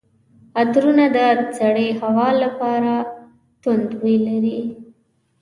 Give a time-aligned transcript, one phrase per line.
[0.59, 1.17] عطرونه د
[1.57, 2.93] سړې هوا لپاره
[3.61, 4.59] توند بوی لري.